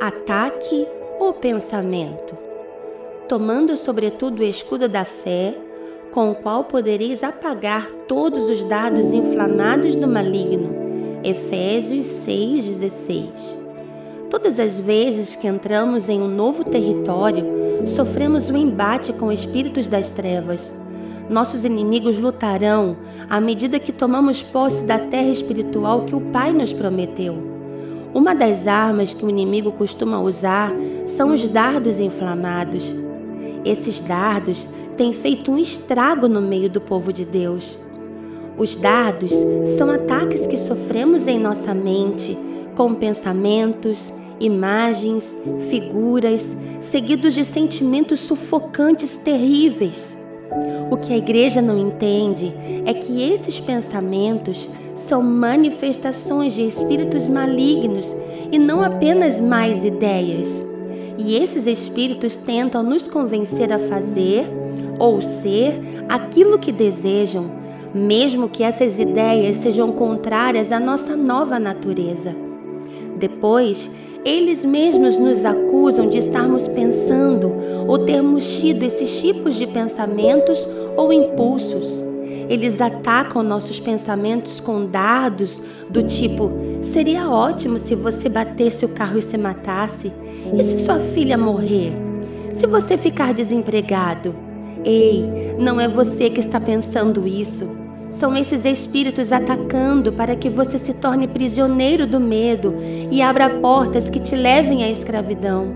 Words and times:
Ataque 0.00 0.86
ou 1.18 1.32
pensamento? 1.32 2.38
Tomando 3.28 3.76
sobretudo 3.76 4.40
o 4.40 4.44
escudo 4.44 4.88
da 4.88 5.04
fé, 5.04 5.56
com 6.12 6.30
o 6.30 6.36
qual 6.36 6.62
podereis 6.62 7.24
apagar 7.24 7.90
todos 8.06 8.48
os 8.48 8.62
dados 8.62 9.06
inflamados 9.06 9.96
do 9.96 10.06
maligno. 10.06 10.70
Efésios 11.24 12.06
6,16. 12.06 13.28
Todas 14.30 14.60
as 14.60 14.78
vezes 14.78 15.34
que 15.34 15.48
entramos 15.48 16.08
em 16.08 16.22
um 16.22 16.28
novo 16.28 16.62
território, 16.62 17.44
sofremos 17.88 18.48
um 18.50 18.56
embate 18.56 19.12
com 19.12 19.32
espíritos 19.32 19.88
das 19.88 20.12
trevas. 20.12 20.72
Nossos 21.28 21.64
inimigos 21.64 22.18
lutarão 22.18 22.96
à 23.28 23.40
medida 23.40 23.80
que 23.80 23.90
tomamos 23.90 24.44
posse 24.44 24.84
da 24.84 25.00
terra 25.00 25.30
espiritual 25.30 26.04
que 26.04 26.14
o 26.14 26.20
Pai 26.20 26.52
nos 26.52 26.72
prometeu. 26.72 27.57
Uma 28.14 28.34
das 28.34 28.66
armas 28.66 29.12
que 29.12 29.24
o 29.24 29.30
inimigo 29.30 29.72
costuma 29.72 30.20
usar 30.20 30.72
são 31.06 31.32
os 31.32 31.48
dardos 31.48 32.00
inflamados. 32.00 32.94
Esses 33.64 34.00
dardos 34.00 34.66
têm 34.96 35.12
feito 35.12 35.50
um 35.50 35.58
estrago 35.58 36.26
no 36.26 36.40
meio 36.40 36.70
do 36.70 36.80
povo 36.80 37.12
de 37.12 37.24
Deus. 37.24 37.78
Os 38.56 38.74
dardos 38.74 39.32
são 39.76 39.90
ataques 39.90 40.46
que 40.46 40.56
sofremos 40.56 41.28
em 41.28 41.38
nossa 41.38 41.72
mente 41.72 42.36
com 42.74 42.94
pensamentos, 42.94 44.12
imagens, 44.40 45.36
figuras, 45.68 46.56
seguidos 46.80 47.34
de 47.34 47.44
sentimentos 47.44 48.20
sufocantes 48.20 49.16
terríveis. 49.16 50.17
O 50.90 50.96
que 50.96 51.12
a 51.12 51.18
igreja 51.18 51.60
não 51.60 51.78
entende 51.78 52.54
é 52.86 52.94
que 52.94 53.22
esses 53.22 53.60
pensamentos 53.60 54.68
são 54.94 55.22
manifestações 55.22 56.54
de 56.54 56.66
espíritos 56.66 57.28
malignos 57.28 58.14
e 58.50 58.58
não 58.58 58.82
apenas 58.82 59.38
mais 59.38 59.84
ideias. 59.84 60.64
E 61.18 61.36
esses 61.36 61.66
espíritos 61.66 62.36
tentam 62.36 62.82
nos 62.82 63.06
convencer 63.06 63.72
a 63.72 63.78
fazer 63.78 64.46
ou 64.98 65.20
ser 65.20 65.74
aquilo 66.08 66.58
que 66.58 66.72
desejam, 66.72 67.50
mesmo 67.94 68.48
que 68.48 68.62
essas 68.62 68.98
ideias 68.98 69.58
sejam 69.58 69.92
contrárias 69.92 70.72
à 70.72 70.80
nossa 70.80 71.16
nova 71.16 71.58
natureza. 71.58 72.34
Depois, 73.18 73.90
eles 74.28 74.62
mesmos 74.62 75.16
nos 75.16 75.42
acusam 75.42 76.06
de 76.06 76.18
estarmos 76.18 76.68
pensando 76.68 77.50
ou 77.86 77.98
termos 78.00 78.46
tido 78.58 78.82
esses 78.82 79.20
tipos 79.20 79.54
de 79.54 79.66
pensamentos 79.66 80.68
ou 80.96 81.10
impulsos. 81.10 82.02
Eles 82.46 82.78
atacam 82.80 83.42
nossos 83.42 83.80
pensamentos 83.80 84.60
com 84.60 84.84
dardos 84.84 85.62
do 85.88 86.02
tipo: 86.02 86.50
seria 86.82 87.30
ótimo 87.30 87.78
se 87.78 87.94
você 87.94 88.28
batesse 88.28 88.84
o 88.84 88.88
carro 88.88 89.18
e 89.18 89.22
se 89.22 89.38
matasse. 89.38 90.12
E 90.54 90.62
se 90.62 90.78
sua 90.78 90.98
filha 90.98 91.38
morrer? 91.38 91.92
Se 92.52 92.66
você 92.66 92.98
ficar 92.98 93.32
desempregado? 93.32 94.34
Ei, 94.84 95.24
não 95.58 95.80
é 95.80 95.88
você 95.88 96.28
que 96.30 96.40
está 96.40 96.60
pensando 96.60 97.26
isso. 97.26 97.87
São 98.10 98.36
esses 98.36 98.64
espíritos 98.64 99.32
atacando 99.32 100.12
para 100.12 100.34
que 100.34 100.48
você 100.48 100.78
se 100.78 100.94
torne 100.94 101.28
prisioneiro 101.28 102.06
do 102.06 102.18
medo 102.18 102.74
e 103.10 103.20
abra 103.20 103.50
portas 103.50 104.08
que 104.08 104.18
te 104.18 104.34
levem 104.34 104.82
à 104.82 104.88
escravidão. 104.88 105.74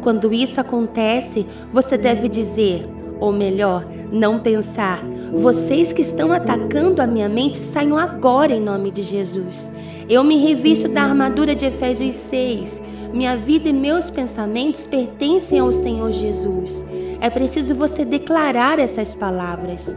Quando 0.00 0.32
isso 0.32 0.60
acontece, 0.60 1.46
você 1.72 1.98
deve 1.98 2.28
dizer, 2.28 2.88
ou 3.20 3.32
melhor, 3.32 3.86
não 4.10 4.38
pensar: 4.38 5.02
vocês 5.32 5.92
que 5.92 6.02
estão 6.02 6.32
atacando 6.32 7.02
a 7.02 7.06
minha 7.06 7.28
mente, 7.28 7.56
saiam 7.56 7.98
agora 7.98 8.54
em 8.54 8.60
nome 8.60 8.90
de 8.90 9.02
Jesus. 9.02 9.70
Eu 10.08 10.22
me 10.22 10.36
revisto 10.38 10.88
da 10.88 11.02
armadura 11.02 11.54
de 11.54 11.66
Efésios 11.66 12.14
6. 12.14 12.82
Minha 13.12 13.36
vida 13.36 13.68
e 13.68 13.72
meus 13.72 14.10
pensamentos 14.10 14.86
pertencem 14.86 15.58
ao 15.58 15.72
Senhor 15.72 16.12
Jesus. 16.12 16.84
É 17.20 17.28
preciso 17.28 17.74
você 17.74 18.04
declarar 18.04 18.78
essas 18.78 19.14
palavras. 19.14 19.94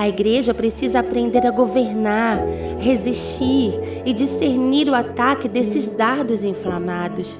A 0.00 0.08
igreja 0.08 0.54
precisa 0.54 1.00
aprender 1.00 1.46
a 1.46 1.50
governar, 1.50 2.42
resistir 2.78 3.78
e 4.02 4.14
discernir 4.14 4.88
o 4.88 4.94
ataque 4.94 5.46
desses 5.46 5.90
dardos 5.90 6.42
inflamados. 6.42 7.38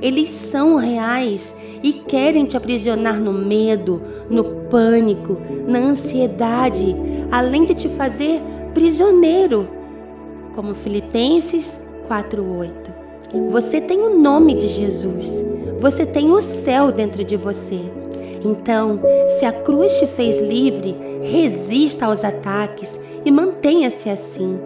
Eles 0.00 0.30
são 0.30 0.76
reais 0.76 1.54
e 1.82 1.92
querem 1.92 2.46
te 2.46 2.56
aprisionar 2.56 3.20
no 3.20 3.30
medo, 3.30 4.00
no 4.30 4.42
pânico, 4.70 5.36
na 5.66 5.80
ansiedade, 5.80 6.96
além 7.30 7.66
de 7.66 7.74
te 7.74 7.90
fazer 7.90 8.40
prisioneiro. 8.72 9.68
Como 10.54 10.74
Filipenses 10.74 11.86
4:8. 12.08 12.90
Você 13.50 13.82
tem 13.82 13.98
o 13.98 14.18
nome 14.18 14.54
de 14.54 14.66
Jesus. 14.66 15.44
Você 15.78 16.06
tem 16.06 16.30
o 16.30 16.40
céu 16.40 16.90
dentro 16.90 17.22
de 17.22 17.36
você. 17.36 17.80
Então, 18.44 19.00
se 19.26 19.44
a 19.44 19.52
cruz 19.52 19.98
te 19.98 20.06
fez 20.06 20.40
livre, 20.40 20.96
resista 21.22 22.06
aos 22.06 22.24
ataques 22.24 22.98
e 23.24 23.30
mantenha-se 23.30 24.08
assim. 24.08 24.58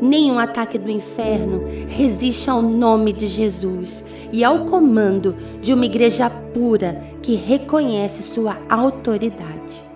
Nenhum 0.00 0.38
ataque 0.38 0.78
do 0.78 0.90
inferno 0.90 1.64
resiste 1.88 2.48
ao 2.48 2.62
nome 2.62 3.12
de 3.12 3.26
Jesus 3.26 4.04
e 4.32 4.44
ao 4.44 4.64
comando 4.66 5.34
de 5.60 5.74
uma 5.74 5.84
igreja 5.84 6.30
pura 6.30 7.02
que 7.22 7.34
reconhece 7.34 8.22
sua 8.22 8.58
autoridade. 8.68 9.88